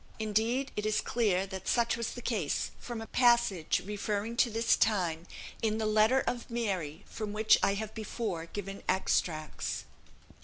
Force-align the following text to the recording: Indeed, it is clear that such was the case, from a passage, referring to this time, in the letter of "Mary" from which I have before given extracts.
Indeed, 0.17 0.71
it 0.75 0.83
is 0.83 0.99
clear 0.99 1.45
that 1.45 1.67
such 1.67 1.95
was 1.95 2.13
the 2.15 2.23
case, 2.23 2.71
from 2.79 3.01
a 3.01 3.05
passage, 3.05 3.83
referring 3.85 4.35
to 4.37 4.49
this 4.49 4.75
time, 4.75 5.27
in 5.61 5.77
the 5.77 5.85
letter 5.85 6.21
of 6.21 6.49
"Mary" 6.49 7.03
from 7.05 7.33
which 7.33 7.59
I 7.61 7.75
have 7.75 7.93
before 7.93 8.47
given 8.47 8.81
extracts. 8.89 9.85